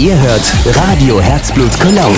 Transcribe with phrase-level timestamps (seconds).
[0.00, 2.16] Ihr hört Radio Herzblut Cologne.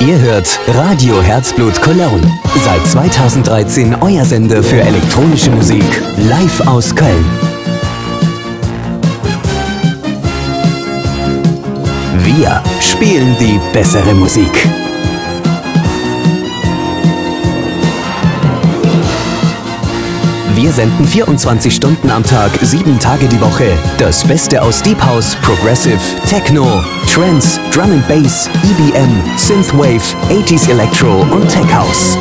[0.00, 2.22] Ihr hört Radio Herzblut Cologne.
[2.64, 5.84] Seit 2013 euer Sender für elektronische Musik.
[6.16, 7.26] Live aus Köln.
[12.24, 14.66] Wir spielen die bessere Musik.
[20.60, 23.78] Wir senden 24 Stunden am Tag, 7 Tage die Woche.
[23.96, 31.20] Das Beste aus Deep House, Progressive, Techno, Trance, Drum and Bass, EBM, Synthwave, 80s Electro
[31.30, 32.18] und Tech House.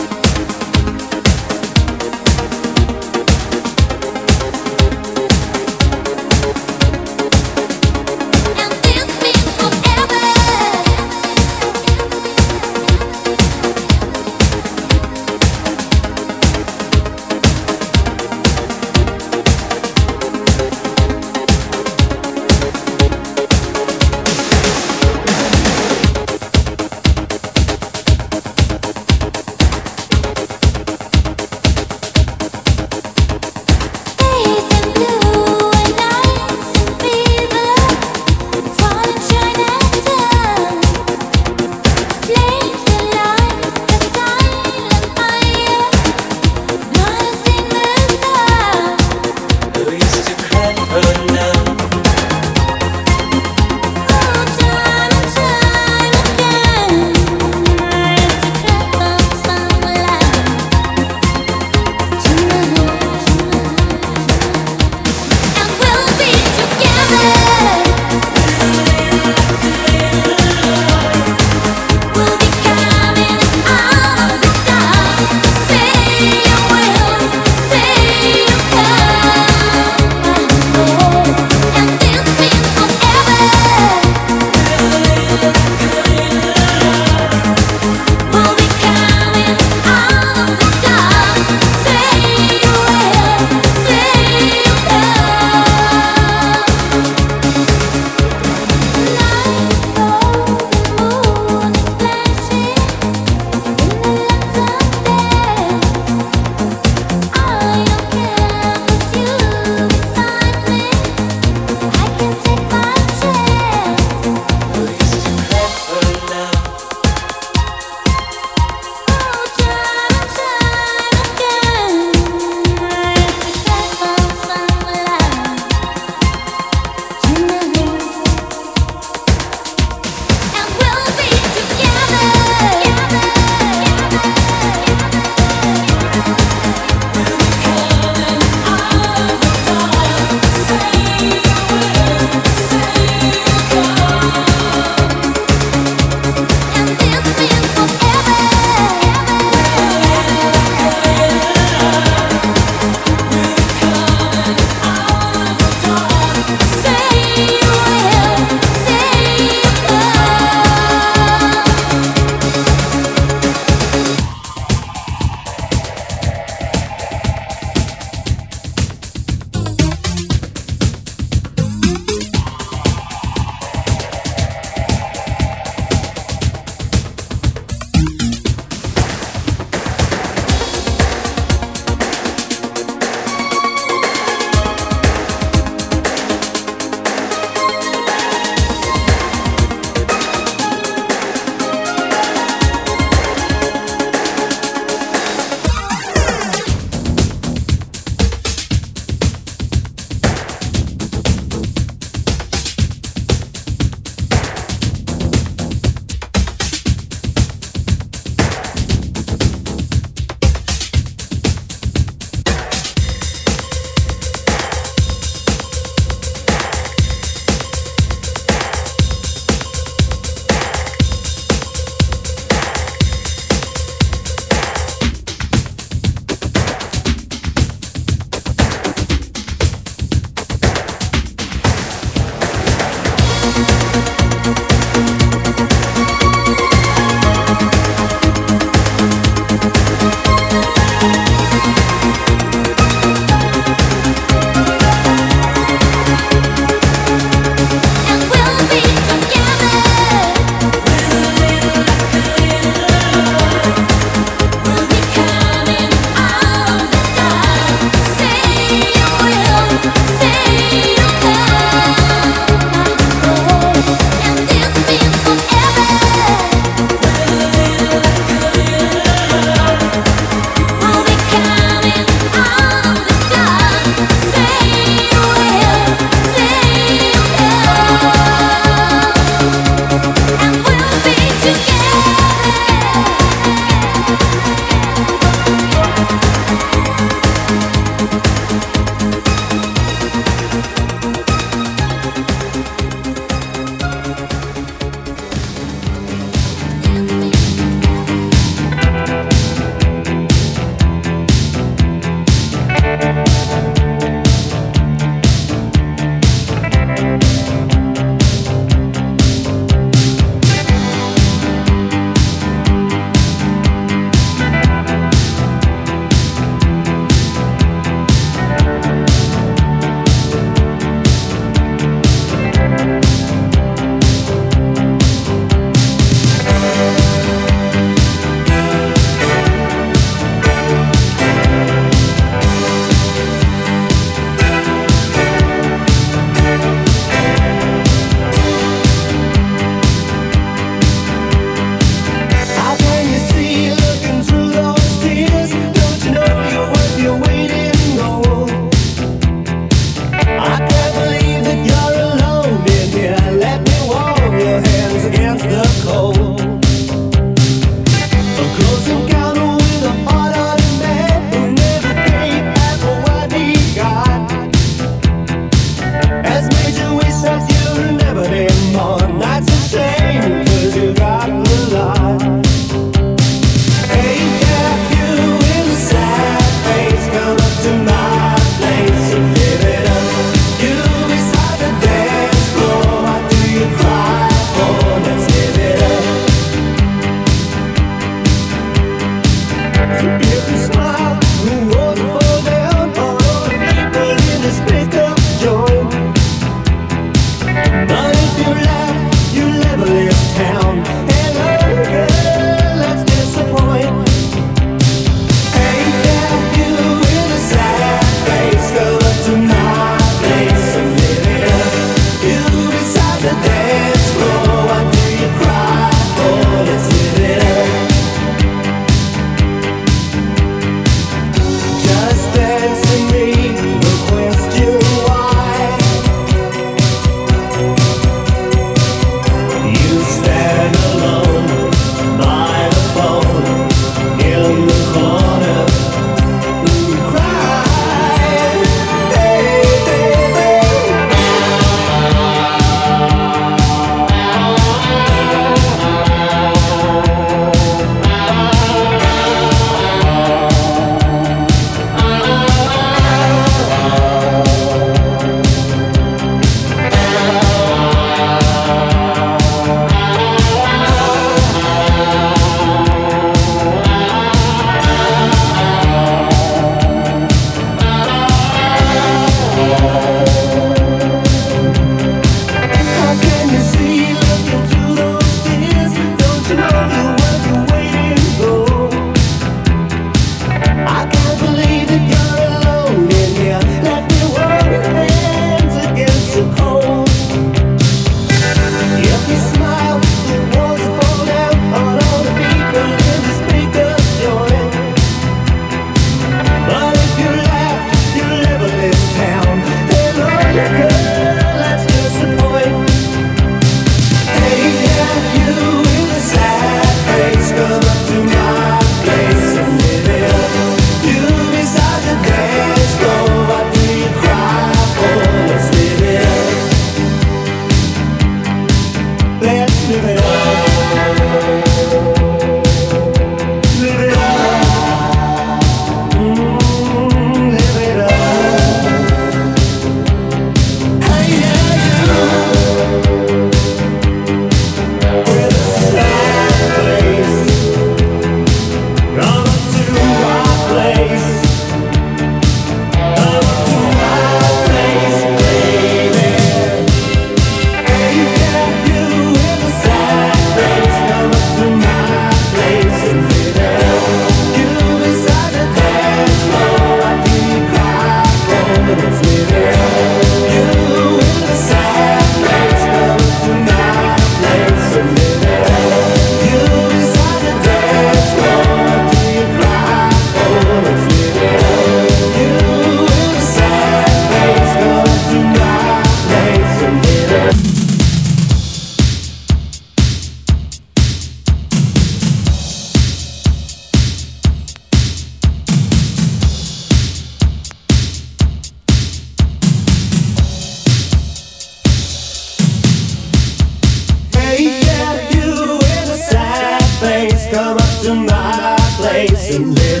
[599.51, 600.00] Ain't living.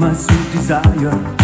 [0.00, 1.39] my sweet desire.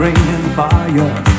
[0.00, 1.29] rain and fire.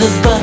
[0.00, 0.39] this, but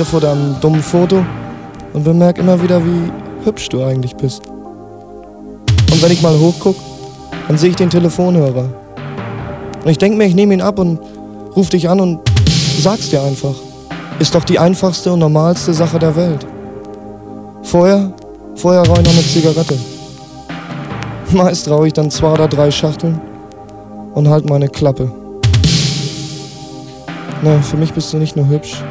[0.00, 1.22] dir vor deinem dummen Foto
[1.92, 3.12] und bemerke immer wieder, wie
[3.44, 4.40] hübsch du eigentlich bist.
[4.46, 6.76] Und wenn ich mal hochguck,
[7.46, 8.64] dann sehe ich den Telefonhörer.
[9.84, 11.00] Und ich denke mir, ich nehme ihn ab und
[11.54, 12.20] ruf dich an und
[12.78, 13.54] sag's dir einfach.
[14.18, 16.46] Ist doch die einfachste und normalste Sache der Welt.
[17.62, 18.10] Vorher,
[18.54, 19.78] vorher rauche ich noch eine Zigarette.
[21.32, 23.20] Meist rauche ich dann zwei oder drei Schachteln
[24.14, 25.12] und halt meine Klappe.
[27.42, 28.82] Na, für mich bist du nicht nur hübsch,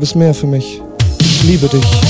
[0.00, 0.80] bist mehr für mich.
[1.20, 2.09] Ich liebe dich.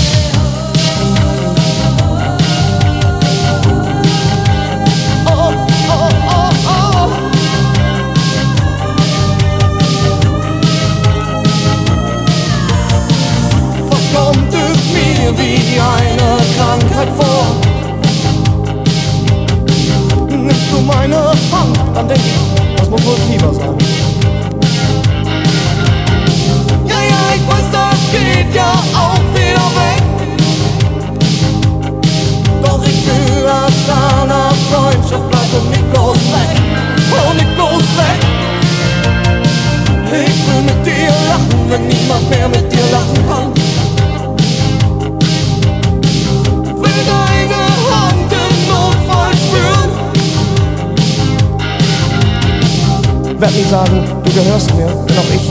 [53.71, 55.49] Sagen, du gehörst mir, denn auch ich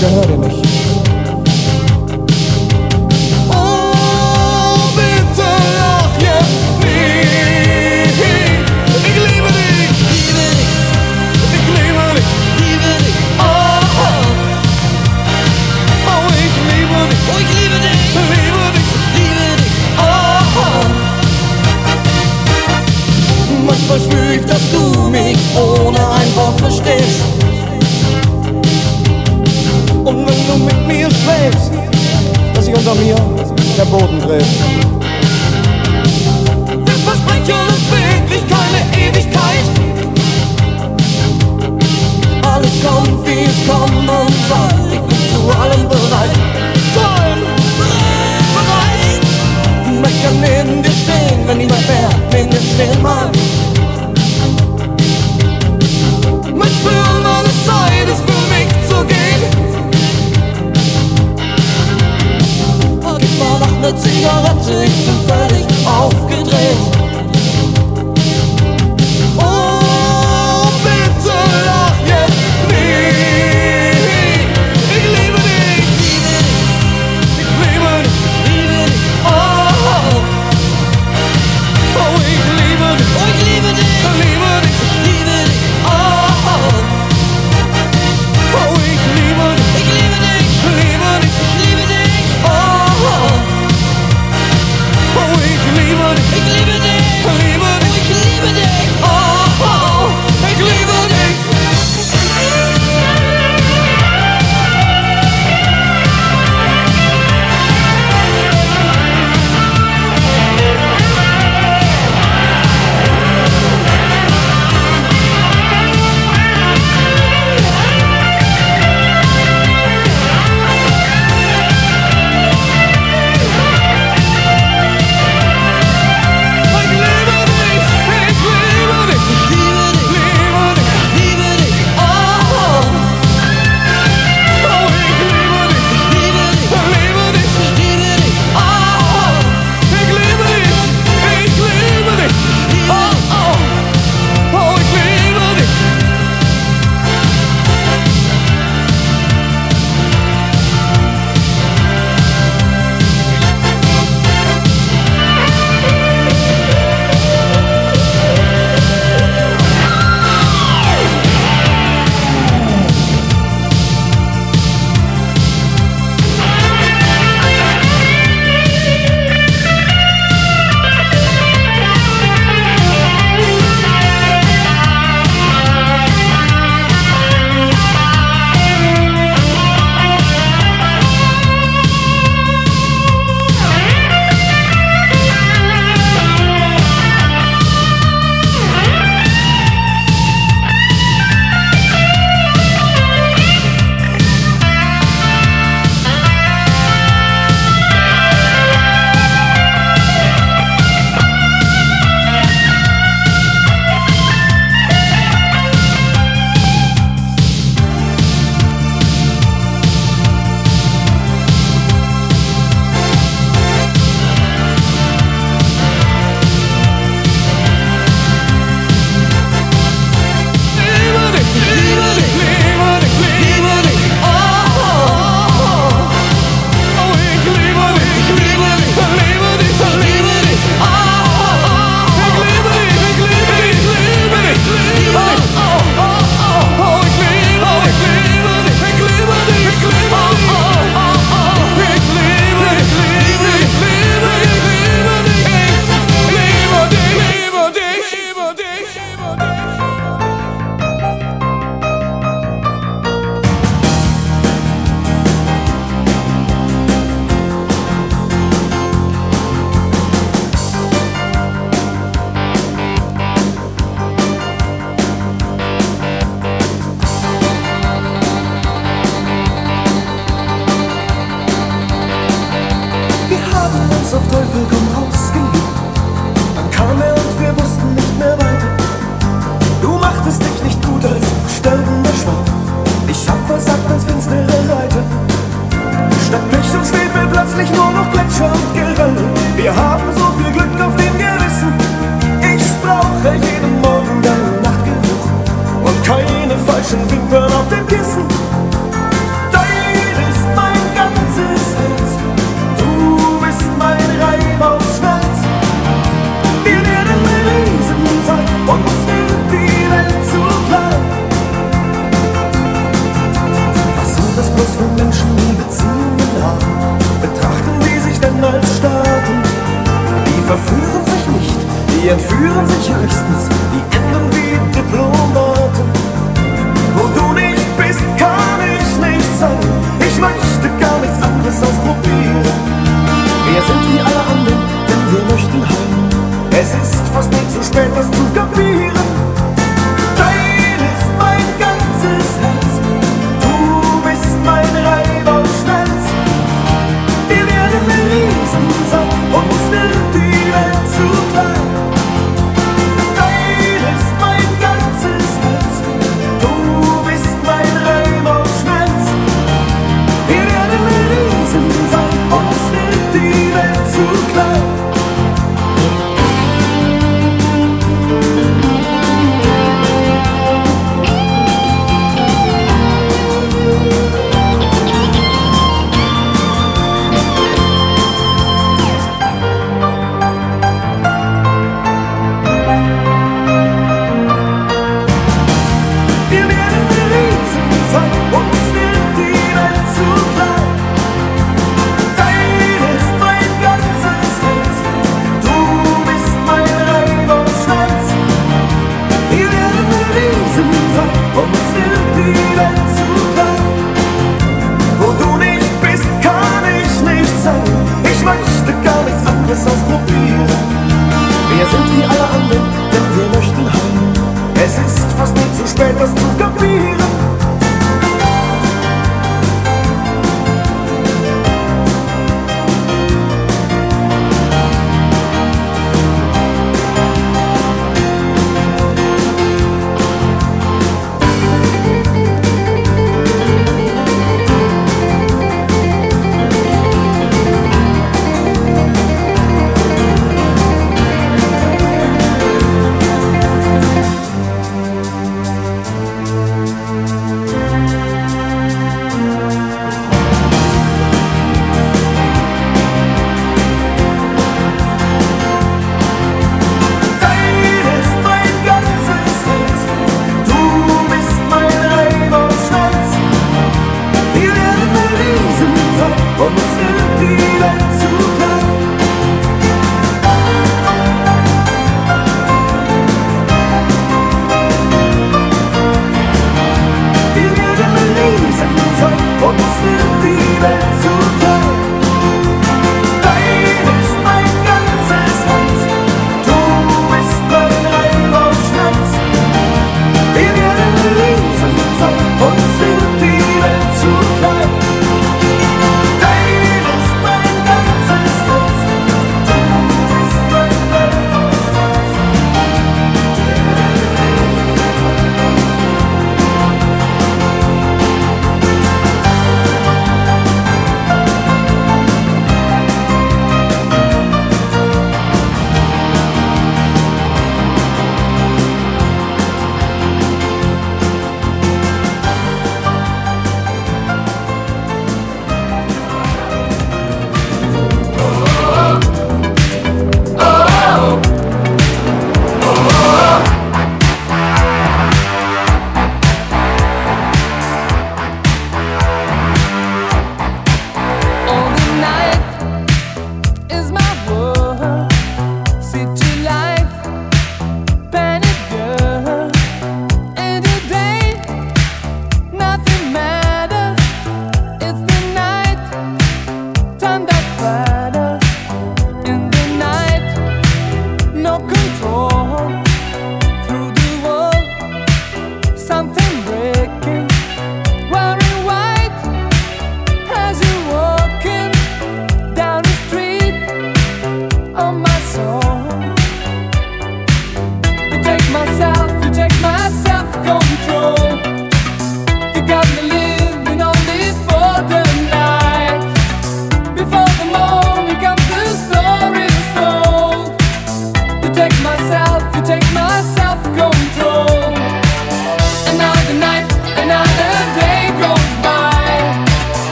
[0.00, 0.39] gehör dir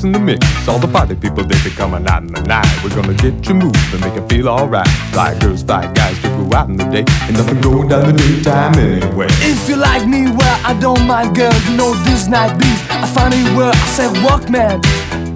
[0.00, 0.40] fixing the mix.
[0.66, 2.66] All the party people they be coming out in the night.
[2.82, 4.88] We're gonna get you moving, make you feel alright.
[5.12, 8.12] Fly girls, fly guys to go out in the day, and nothing going down the
[8.16, 9.26] daytime anyway.
[9.44, 11.52] If you like me, well, I don't mind, girl.
[11.68, 12.80] You know this night beat.
[12.90, 14.80] I find it where I said, Walkman.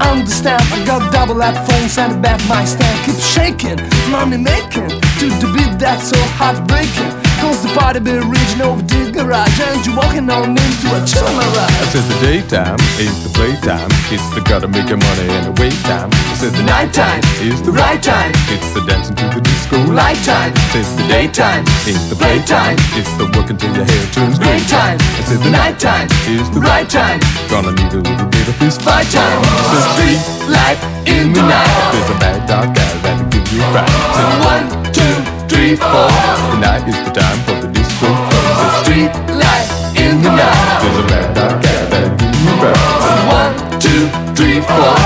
[0.00, 2.96] Understand, I got double headphones and a back my stand.
[3.04, 3.78] Keep shaking,
[4.10, 4.88] money making.
[5.20, 7.13] To the beat that's so heartbreaking.
[7.64, 9.56] Cause the party be reaching over the garage.
[9.56, 13.88] And you're walking on into a chill I said the daytime is the playtime.
[14.12, 16.12] It's the gotta make your money and the wait time.
[16.12, 18.36] I said the Nighttime is the right time.
[18.52, 20.52] It's the dancing to the disco Light time.
[20.76, 22.76] Says the daytime is the playtime.
[23.00, 25.00] It's the work until your hair turns gray time.
[25.00, 27.16] I said the Nighttime is the right time.
[27.48, 29.40] Gonna need a little bit of fist Fight time.
[29.72, 30.20] Says Street
[30.52, 30.76] light
[31.08, 31.72] in the night.
[31.96, 33.88] There's a bad dog guy that'll give you a fright.
[33.88, 35.14] Said One, two,
[35.48, 36.12] three, four.
[36.52, 37.53] the night is the time for
[38.94, 39.66] street light
[39.96, 40.78] in the night.
[40.80, 41.84] There's a rat, rat, cat.
[43.26, 45.03] One, two, three, four.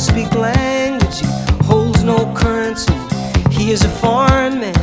[0.00, 1.26] doesn't speak language, he
[1.64, 2.94] holds no currency.
[3.50, 4.79] He is a foreign man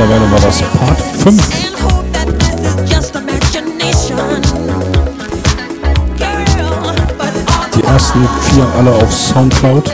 [0.00, 1.36] Mittlerweile war das Part 5.
[7.74, 9.92] Die ersten vier alle auf Soundcloud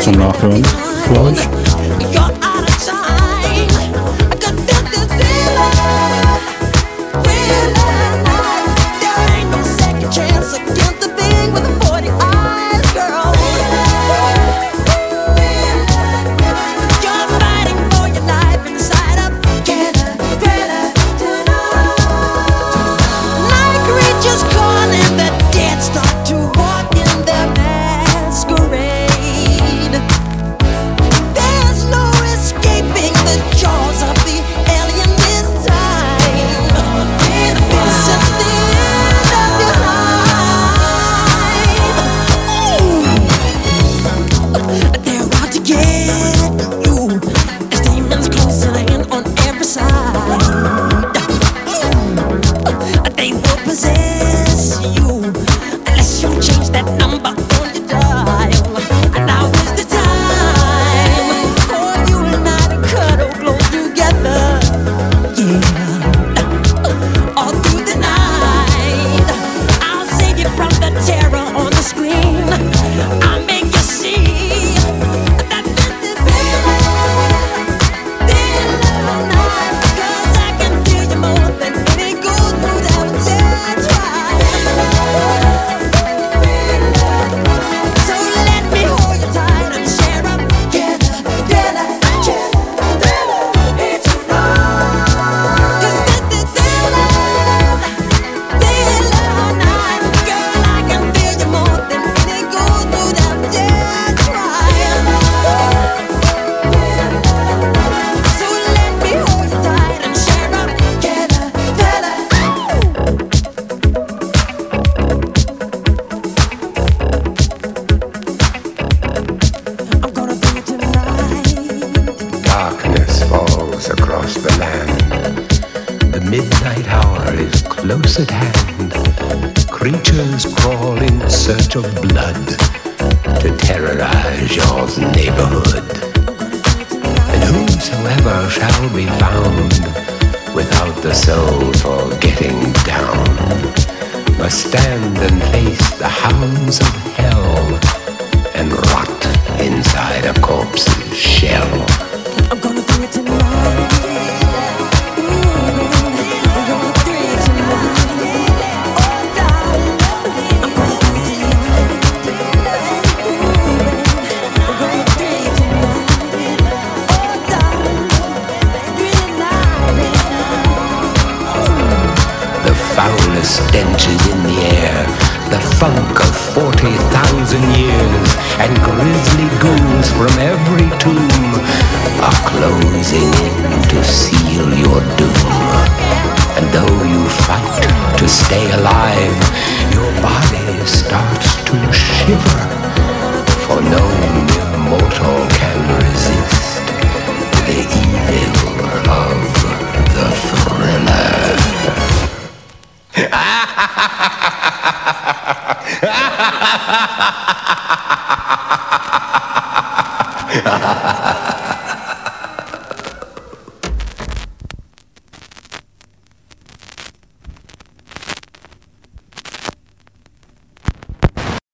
[0.00, 1.69] zum Nachhören für euch.